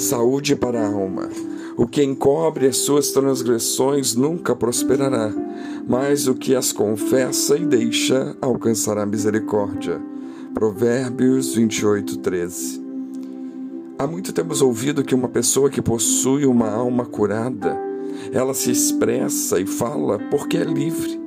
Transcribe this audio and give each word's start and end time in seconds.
Saúde 0.00 0.56
para 0.56 0.80
a 0.80 0.86
alma. 0.86 1.28
O 1.76 1.86
que 1.86 2.02
encobre 2.02 2.66
as 2.66 2.78
suas 2.78 3.10
transgressões 3.10 4.14
nunca 4.14 4.56
prosperará, 4.56 5.32
mas 5.86 6.26
o 6.26 6.34
que 6.34 6.54
as 6.54 6.72
confessa 6.72 7.56
e 7.56 7.66
deixa 7.66 8.34
alcançará 8.40 9.04
misericórdia. 9.04 10.00
Provérbios 10.54 11.54
28, 11.54 12.18
13. 12.18 12.82
Há 13.98 14.06
muito 14.06 14.32
temos 14.32 14.62
ouvido 14.62 15.04
que 15.04 15.14
uma 15.14 15.28
pessoa 15.28 15.68
que 15.68 15.82
possui 15.82 16.46
uma 16.46 16.70
alma 16.70 17.04
curada, 17.04 17.78
ela 18.32 18.54
se 18.54 18.70
expressa 18.70 19.60
e 19.60 19.66
fala 19.66 20.18
porque 20.30 20.56
é 20.56 20.64
livre, 20.64 21.20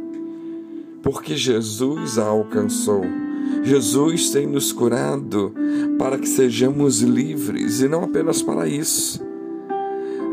porque 1.03 1.37
Jesus 1.37 2.17
a 2.17 2.25
alcançou. 2.25 3.22
Jesus 3.61 4.29
tem 4.29 4.47
nos 4.47 4.71
curado 4.71 5.53
para 5.97 6.17
que 6.17 6.27
sejamos 6.27 7.01
livres 7.01 7.81
e 7.81 7.87
não 7.87 8.03
apenas 8.03 8.41
para 8.41 8.67
isso. 8.67 9.21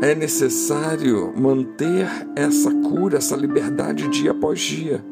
É 0.01 0.15
necessário 0.15 1.31
manter 1.37 2.07
essa 2.35 2.71
cura, 2.71 3.17
essa 3.17 3.35
liberdade 3.35 4.07
dia 4.07 4.31
após 4.31 4.59
dia. 4.59 5.05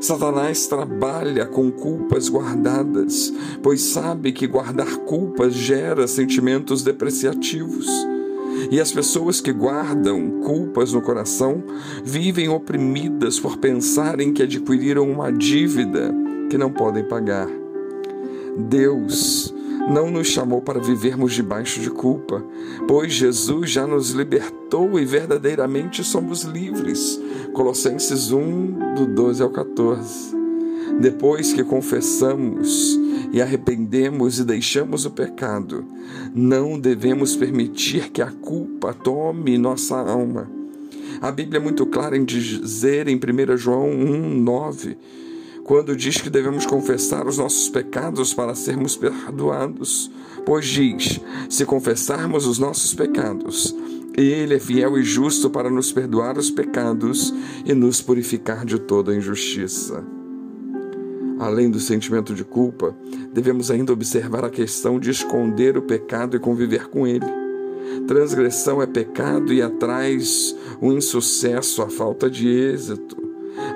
Satanás 0.00 0.66
trabalha 0.66 1.46
com 1.46 1.70
culpas 1.70 2.28
guardadas, 2.28 3.32
pois 3.62 3.82
sabe 3.82 4.32
que 4.32 4.46
guardar 4.46 4.96
culpas 4.98 5.54
gera 5.54 6.06
sentimentos 6.06 6.82
depreciativos. 6.82 7.86
E 8.70 8.80
as 8.80 8.90
pessoas 8.90 9.40
que 9.40 9.52
guardam 9.52 10.40
culpas 10.40 10.92
no 10.92 11.02
coração 11.02 11.62
vivem 12.02 12.48
oprimidas 12.48 13.38
por 13.38 13.58
pensarem 13.58 14.32
que 14.32 14.42
adquiriram 14.42 15.10
uma 15.10 15.30
dívida 15.30 16.14
que 16.48 16.58
não 16.58 16.70
podem 16.70 17.04
pagar. 17.04 17.48
Deus 18.56 19.54
não 19.88 20.10
nos 20.10 20.26
chamou 20.28 20.60
para 20.60 20.80
vivermos 20.80 21.32
debaixo 21.32 21.80
de 21.80 21.90
culpa, 21.90 22.44
pois 22.88 23.12
Jesus 23.12 23.70
já 23.70 23.86
nos 23.86 24.10
libertou 24.10 24.98
e 24.98 25.04
verdadeiramente 25.04 26.02
somos 26.02 26.42
livres. 26.42 27.20
Colossenses 27.52 28.32
1, 28.32 28.94
do 28.94 29.06
12 29.06 29.42
ao 29.42 29.50
14. 29.50 30.34
Depois 31.00 31.52
que 31.52 31.62
confessamos 31.62 32.98
e 33.32 33.40
arrependemos 33.40 34.38
e 34.38 34.44
deixamos 34.44 35.04
o 35.04 35.10
pecado, 35.10 35.84
não 36.34 36.78
devemos 36.78 37.36
permitir 37.36 38.10
que 38.10 38.22
a 38.22 38.30
culpa 38.30 38.92
tome 38.92 39.58
nossa 39.58 39.96
alma. 39.96 40.50
A 41.20 41.30
Bíblia 41.30 41.60
é 41.60 41.62
muito 41.62 41.86
clara 41.86 42.16
em 42.16 42.24
dizer 42.24 43.08
em 43.08 43.16
1 43.16 43.56
João 43.56 43.90
1, 43.90 44.40
9 44.40 44.96
quando 45.66 45.96
diz 45.96 46.20
que 46.20 46.30
devemos 46.30 46.64
confessar 46.64 47.26
os 47.26 47.38
nossos 47.38 47.68
pecados 47.68 48.32
para 48.32 48.54
sermos 48.54 48.96
perdoados. 48.96 50.08
Pois 50.44 50.64
diz: 50.64 51.20
se 51.50 51.66
confessarmos 51.66 52.46
os 52.46 52.56
nossos 52.56 52.94
pecados, 52.94 53.74
ele 54.16 54.54
é 54.54 54.60
fiel 54.60 54.96
e 54.96 55.02
justo 55.02 55.50
para 55.50 55.68
nos 55.68 55.90
perdoar 55.90 56.38
os 56.38 56.50
pecados 56.50 57.34
e 57.64 57.74
nos 57.74 58.00
purificar 58.00 58.64
de 58.64 58.78
toda 58.78 59.14
injustiça. 59.14 60.04
Além 61.40 61.68
do 61.68 61.80
sentimento 61.80 62.32
de 62.32 62.44
culpa, 62.44 62.96
devemos 63.32 63.68
ainda 63.68 63.92
observar 63.92 64.44
a 64.44 64.50
questão 64.50 65.00
de 65.00 65.10
esconder 65.10 65.76
o 65.76 65.82
pecado 65.82 66.36
e 66.36 66.40
conviver 66.40 66.86
com 66.88 67.06
ele. 67.06 67.26
Transgressão 68.06 68.80
é 68.80 68.86
pecado 68.86 69.52
e 69.52 69.60
atrás 69.60 70.56
o 70.80 70.92
insucesso, 70.92 71.82
a 71.82 71.90
falta 71.90 72.30
de 72.30 72.48
êxito. 72.48 73.25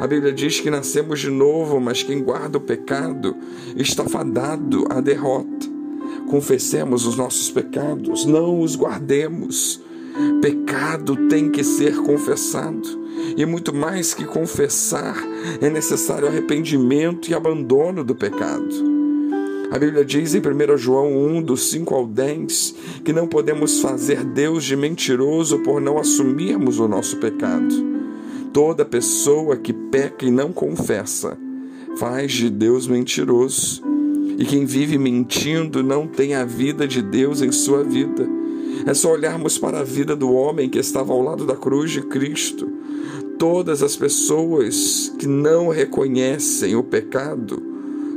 A 0.01 0.07
Bíblia 0.07 0.33
diz 0.33 0.61
que 0.61 0.71
nascemos 0.71 1.21
de 1.21 1.31
novo, 1.31 1.81
mas 1.81 2.03
quem 2.03 2.23
guarda 2.23 2.59
o 2.59 2.61
pecado 2.61 3.37
está 3.77 4.05
fadado 4.05 4.87
à 4.89 5.01
derrota. 5.01 5.69
Confessemos 6.29 7.07
os 7.07 7.17
nossos 7.17 7.51
pecados, 7.51 8.25
não 8.25 8.61
os 8.61 8.77
guardemos. 8.77 9.81
Pecado 10.41 11.29
tem 11.29 11.51
que 11.51 11.63
ser 11.63 11.97
confessado. 11.99 13.01
E 13.37 13.45
muito 13.45 13.75
mais 13.75 14.15
que 14.15 14.25
confessar, 14.25 15.17
é 15.61 15.69
necessário 15.69 16.29
arrependimento 16.29 17.31
e 17.31 17.35
abandono 17.35 18.03
do 18.03 18.15
pecado. 18.15 18.91
A 19.71 19.79
Bíblia 19.79 20.05
diz 20.05 20.35
em 20.35 20.41
1 20.41 20.77
João 20.77 21.17
1, 21.37 21.43
dos 21.43 21.71
5 21.71 21.95
ao 21.95 22.07
10, 22.07 22.75
que 23.05 23.13
não 23.13 23.29
podemos 23.29 23.81
fazer 23.81 24.25
Deus 24.25 24.65
de 24.65 24.75
mentiroso 24.75 25.61
por 25.61 25.81
não 25.81 25.99
assumirmos 25.99 26.81
o 26.81 26.89
nosso 26.89 27.19
pecado. 27.19 27.90
Toda 28.53 28.85
pessoa 28.85 29.57
que 29.57 29.73
peca 29.73 30.27
e 30.27 30.31
não 30.31 30.53
confessa 30.53 31.39
faz 31.97 32.33
de 32.33 32.51
Deus 32.51 32.87
mentiroso. 32.87 33.83
E 34.39 34.45
quem 34.45 34.65
vive 34.65 34.99
mentindo 34.99 35.83
não 35.83 36.07
tem 36.07 36.35
a 36.35 36.45
vida 36.45 36.89
de 36.89 37.03
Deus 37.03 37.43
em 37.43 37.53
sua 37.53 37.85
vida. 37.85 38.29
É 38.87 38.95
só 38.95 39.13
olharmos 39.13 39.59
para 39.59 39.81
a 39.81 39.85
vida 39.85 40.17
do 40.17 40.33
homem 40.33 40.69
que 40.69 40.79
estava 40.79 41.13
ao 41.13 41.23
lado 41.23 41.45
da 41.45 41.55
cruz 41.55 41.91
de 41.91 42.03
Cristo. 42.03 42.69
Todas 43.39 43.83
as 43.83 43.97
pessoas 43.97 45.13
que 45.19 45.27
não 45.27 45.69
reconhecem 45.69 46.75
o 46.75 46.83
pecado 46.83 47.63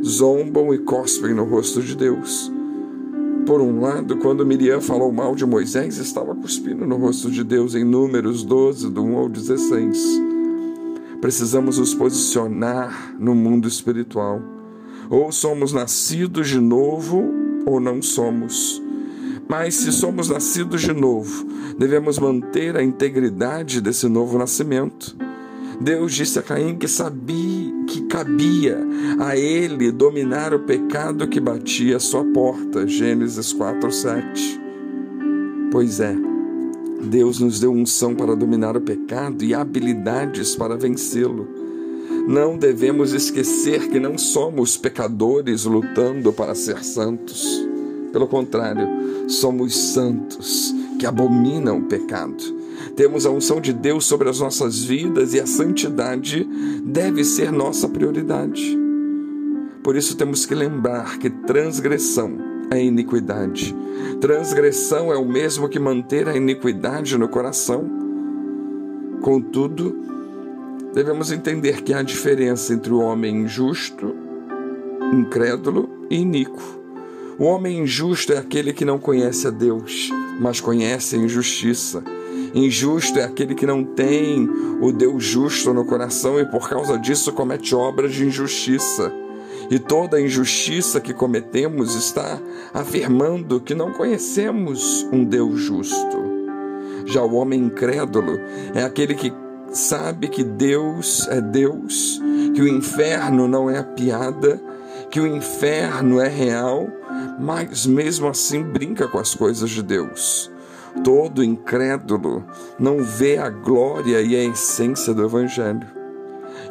zombam 0.03 0.73
e 0.73 0.79
cospem 0.79 1.33
no 1.33 1.43
rosto 1.43 1.81
de 1.81 1.95
Deus. 1.95 2.51
Por 3.45 3.59
um 3.59 3.81
lado, 3.81 4.17
quando 4.17 4.45
Miriam 4.45 4.79
falou 4.79 5.11
mal 5.11 5.35
de 5.35 5.45
Moisés, 5.45 5.97
estava 5.97 6.33
cuspindo 6.33 6.85
no 6.85 6.95
rosto 6.95 7.29
de 7.29 7.43
Deus 7.43 7.75
em 7.75 7.83
Números 7.83 8.41
12, 8.41 8.89
do 8.89 9.03
1 9.03 9.17
ao 9.17 9.27
16. 9.27 10.21
Precisamos 11.19 11.77
nos 11.77 11.93
posicionar 11.93 13.13
no 13.19 13.35
mundo 13.35 13.67
espiritual. 13.67 14.41
Ou 15.09 15.29
somos 15.31 15.73
nascidos 15.73 16.47
de 16.47 16.59
novo, 16.59 17.21
ou 17.65 17.81
não 17.81 18.01
somos. 18.01 18.81
Mas 19.49 19.75
se 19.75 19.91
somos 19.91 20.29
nascidos 20.29 20.81
de 20.81 20.93
novo, 20.93 21.45
devemos 21.77 22.17
manter 22.17 22.77
a 22.77 22.83
integridade 22.83 23.81
desse 23.81 24.07
novo 24.07 24.37
nascimento. 24.37 25.17
Deus 25.81 26.13
disse 26.13 26.39
a 26.39 26.41
Caim 26.41 26.77
que 26.77 26.87
sabia 26.87 27.82
cabia 28.13 28.77
a 29.19 29.35
ele 29.35 29.91
dominar 29.91 30.53
o 30.53 30.59
pecado 30.59 31.27
que 31.27 31.39
batia 31.39 31.97
à 31.97 31.99
sua 31.99 32.23
porta. 32.23 32.87
Gênesis 32.87 33.51
4, 33.51 33.91
7. 33.91 34.61
Pois 35.71 35.99
é, 35.99 36.15
Deus 37.01 37.39
nos 37.39 37.59
deu 37.59 37.71
unção 37.71 38.13
para 38.13 38.35
dominar 38.35 38.77
o 38.77 38.81
pecado 38.81 39.43
e 39.43 39.55
habilidades 39.55 40.55
para 40.55 40.77
vencê-lo. 40.77 41.47
Não 42.27 42.55
devemos 42.55 43.13
esquecer 43.13 43.89
que 43.89 43.99
não 43.99 44.15
somos 44.15 44.77
pecadores 44.77 45.65
lutando 45.65 46.31
para 46.31 46.53
ser 46.53 46.83
santos. 46.83 47.67
Pelo 48.11 48.27
contrário, 48.27 48.87
somos 49.27 49.75
santos 49.75 50.71
que 50.99 51.07
abominam 51.07 51.79
o 51.79 51.85
pecado 51.85 52.62
temos 52.95 53.25
a 53.25 53.31
unção 53.31 53.59
de 53.59 53.73
Deus 53.73 54.05
sobre 54.05 54.29
as 54.29 54.39
nossas 54.39 54.83
vidas 54.83 55.33
e 55.33 55.39
a 55.39 55.47
santidade 55.47 56.47
deve 56.83 57.23
ser 57.23 57.51
nossa 57.51 57.89
prioridade. 57.89 58.77
Por 59.83 59.95
isso 59.95 60.15
temos 60.15 60.45
que 60.45 60.55
lembrar 60.55 61.17
que 61.17 61.29
transgressão 61.29 62.37
é 62.71 62.81
iniquidade. 62.81 63.75
Transgressão 64.21 65.11
é 65.11 65.17
o 65.17 65.25
mesmo 65.25 65.67
que 65.67 65.79
manter 65.79 66.29
a 66.29 66.37
iniquidade 66.37 67.17
no 67.17 67.27
coração. 67.27 67.89
Contudo, 69.21 69.95
devemos 70.93 71.31
entender 71.31 71.81
que 71.81 71.93
há 71.93 72.01
diferença 72.01 72.73
entre 72.73 72.93
o 72.93 72.99
homem 72.99 73.41
injusto, 73.41 74.15
incrédulo 75.11 75.89
e 76.09 76.17
iníquo. 76.17 76.61
O 77.37 77.45
homem 77.45 77.79
injusto 77.79 78.33
é 78.33 78.37
aquele 78.37 78.71
que 78.71 78.85
não 78.85 78.99
conhece 78.99 79.47
a 79.47 79.51
Deus, 79.51 80.09
mas 80.39 80.61
conhece 80.61 81.15
a 81.15 81.19
injustiça. 81.19 82.03
Injusto 82.53 83.19
é 83.19 83.23
aquele 83.23 83.55
que 83.55 83.65
não 83.65 83.83
tem 83.83 84.47
o 84.79 84.91
Deus 84.91 85.23
justo 85.23 85.73
no 85.73 85.85
coração 85.85 86.39
e 86.39 86.45
por 86.45 86.69
causa 86.69 86.97
disso 86.99 87.33
comete 87.33 87.73
obras 87.73 88.13
de 88.13 88.25
injustiça. 88.25 89.11
E 89.71 89.79
toda 89.79 90.21
injustiça 90.21 91.01
que 91.01 91.13
cometemos 91.13 91.95
está 91.95 92.39
afirmando 92.73 93.59
que 93.59 93.73
não 93.73 93.91
conhecemos 93.91 95.07
um 95.11 95.23
Deus 95.23 95.59
justo. 95.59 96.33
Já 97.05 97.23
o 97.23 97.33
homem 97.33 97.59
incrédulo 97.59 98.39
é 98.75 98.83
aquele 98.83 99.15
que 99.15 99.33
sabe 99.71 100.27
que 100.27 100.43
Deus 100.43 101.27
é 101.29 101.41
Deus, 101.41 102.21
que 102.53 102.61
o 102.61 102.67
inferno 102.67 103.47
não 103.47 103.69
é 103.69 103.81
piada, 103.81 104.61
que 105.09 105.19
o 105.19 105.27
inferno 105.27 106.21
é 106.21 106.27
real, 106.27 106.87
mas 107.39 107.85
mesmo 107.85 108.27
assim 108.27 108.61
brinca 108.61 109.07
com 109.07 109.17
as 109.17 109.33
coisas 109.33 109.69
de 109.69 109.81
Deus. 109.81 110.52
Todo 111.03 111.43
incrédulo 111.43 112.43
não 112.79 113.03
vê 113.03 113.37
a 113.37 113.49
glória 113.49 114.21
e 114.21 114.35
a 114.35 114.43
essência 114.43 115.13
do 115.13 115.23
Evangelho. 115.23 115.87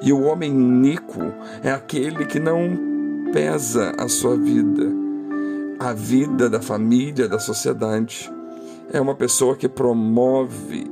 E 0.00 0.12
o 0.12 0.22
homem 0.22 0.50
iníquo 0.50 1.32
é 1.62 1.70
aquele 1.70 2.26
que 2.26 2.38
não 2.38 2.92
pesa 3.32 3.94
a 3.98 4.08
sua 4.08 4.36
vida, 4.36 4.90
a 5.78 5.92
vida 5.92 6.50
da 6.50 6.60
família, 6.60 7.28
da 7.28 7.38
sociedade. 7.38 8.30
É 8.92 9.00
uma 9.00 9.14
pessoa 9.14 9.56
que 9.56 9.68
promove 9.68 10.84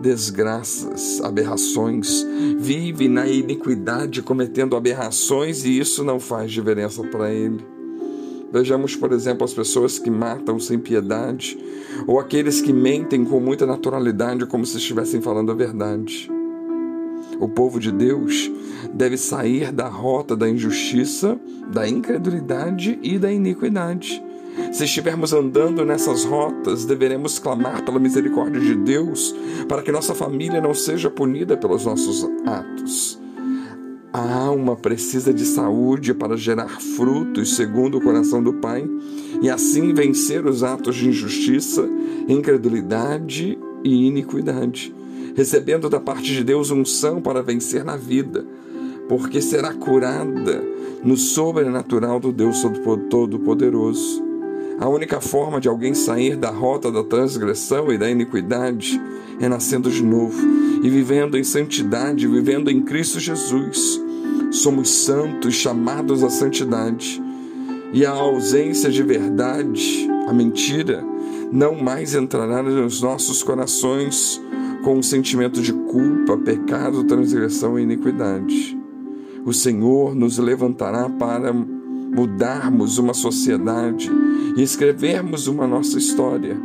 desgraças, 0.00 1.20
aberrações, 1.22 2.26
vive 2.58 3.08
na 3.08 3.26
iniquidade 3.26 4.22
cometendo 4.22 4.76
aberrações 4.76 5.64
e 5.64 5.78
isso 5.78 6.04
não 6.04 6.20
faz 6.20 6.52
diferença 6.52 7.02
para 7.04 7.32
ele. 7.32 7.64
Vejamos, 8.54 8.94
por 8.94 9.10
exemplo, 9.10 9.44
as 9.44 9.52
pessoas 9.52 9.98
que 9.98 10.08
matam 10.08 10.60
sem 10.60 10.78
piedade 10.78 11.58
ou 12.06 12.20
aqueles 12.20 12.60
que 12.60 12.72
mentem 12.72 13.24
com 13.24 13.40
muita 13.40 13.66
naturalidade, 13.66 14.46
como 14.46 14.64
se 14.64 14.76
estivessem 14.76 15.20
falando 15.20 15.50
a 15.50 15.56
verdade. 15.56 16.30
O 17.40 17.48
povo 17.48 17.80
de 17.80 17.90
Deus 17.90 18.48
deve 18.92 19.16
sair 19.16 19.72
da 19.72 19.88
rota 19.88 20.36
da 20.36 20.48
injustiça, 20.48 21.36
da 21.72 21.88
incredulidade 21.88 22.96
e 23.02 23.18
da 23.18 23.32
iniquidade. 23.32 24.22
Se 24.70 24.84
estivermos 24.84 25.32
andando 25.32 25.84
nessas 25.84 26.24
rotas, 26.24 26.84
deveremos 26.84 27.40
clamar 27.40 27.84
pela 27.84 27.98
misericórdia 27.98 28.60
de 28.60 28.76
Deus 28.76 29.34
para 29.68 29.82
que 29.82 29.90
nossa 29.90 30.14
família 30.14 30.60
não 30.60 30.74
seja 30.74 31.10
punida 31.10 31.56
pelos 31.56 31.84
nossos 31.84 32.24
atos. 32.46 33.23
A 34.14 34.32
alma 34.32 34.76
precisa 34.76 35.34
de 35.34 35.44
saúde 35.44 36.14
para 36.14 36.36
gerar 36.36 36.80
frutos 36.80 37.56
segundo 37.56 37.98
o 37.98 38.00
coração 38.00 38.40
do 38.40 38.52
Pai 38.52 38.88
e 39.42 39.50
assim 39.50 39.92
vencer 39.92 40.46
os 40.46 40.62
atos 40.62 40.94
de 40.94 41.08
injustiça, 41.08 41.84
incredulidade 42.28 43.58
e 43.82 44.06
iniquidade, 44.06 44.94
recebendo 45.34 45.90
da 45.90 45.98
parte 45.98 46.32
de 46.32 46.44
Deus 46.44 46.70
unção 46.70 47.20
para 47.20 47.42
vencer 47.42 47.82
na 47.82 47.96
vida, 47.96 48.46
porque 49.08 49.42
será 49.42 49.74
curada 49.74 50.62
no 51.02 51.16
sobrenatural 51.16 52.20
do 52.20 52.30
Deus 52.30 52.64
Todo-Poderoso. 53.10 54.22
A 54.78 54.88
única 54.88 55.20
forma 55.20 55.60
de 55.60 55.68
alguém 55.68 55.92
sair 55.92 56.36
da 56.36 56.50
rota 56.50 56.88
da 56.88 57.02
transgressão 57.02 57.92
e 57.92 57.98
da 57.98 58.08
iniquidade 58.08 59.00
é 59.40 59.48
nascendo 59.48 59.90
de 59.90 60.04
novo 60.04 60.40
e 60.84 60.88
vivendo 60.88 61.36
em 61.36 61.42
santidade, 61.42 62.28
vivendo 62.28 62.70
em 62.70 62.80
Cristo 62.80 63.18
Jesus. 63.18 64.03
Somos 64.54 64.88
santos, 64.88 65.56
chamados 65.56 66.22
à 66.22 66.30
santidade. 66.30 67.20
E 67.92 68.06
a 68.06 68.10
ausência 68.10 68.88
de 68.88 69.02
verdade, 69.02 70.08
a 70.28 70.32
mentira, 70.32 71.04
não 71.50 71.74
mais 71.74 72.14
entrará 72.14 72.62
nos 72.62 73.02
nossos 73.02 73.42
corações 73.42 74.40
com 74.84 74.96
um 74.96 75.02
sentimento 75.02 75.60
de 75.60 75.72
culpa, 75.72 76.38
pecado, 76.38 77.02
transgressão 77.02 77.76
e 77.76 77.82
iniquidade. 77.82 78.78
O 79.44 79.52
Senhor 79.52 80.14
nos 80.14 80.38
levantará 80.38 81.10
para 81.10 81.52
mudarmos 81.52 82.96
uma 82.96 83.12
sociedade 83.12 84.08
e 84.56 84.62
escrevermos 84.62 85.48
uma 85.48 85.66
nossa 85.66 85.98
história. 85.98 86.56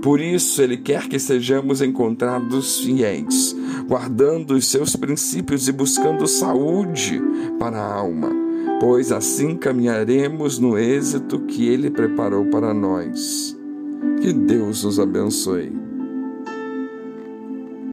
Por 0.00 0.20
isso, 0.20 0.62
Ele 0.62 0.76
quer 0.76 1.08
que 1.08 1.18
sejamos 1.18 1.82
encontrados 1.82 2.78
fiéis, 2.78 3.56
guardando 3.88 4.54
os 4.54 4.66
seus 4.66 4.96
princípios 4.96 5.68
e 5.68 5.72
buscando 5.72 6.26
saúde 6.26 7.20
para 7.58 7.78
a 7.78 7.94
alma, 7.94 8.30
pois 8.80 9.12
assim 9.12 9.56
caminharemos 9.56 10.58
no 10.58 10.78
êxito 10.78 11.40
que 11.40 11.68
Ele 11.68 11.90
preparou 11.90 12.46
para 12.46 12.72
nós. 12.72 13.56
Que 14.20 14.32
Deus 14.32 14.84
nos 14.84 14.98
abençoe. 14.98 15.83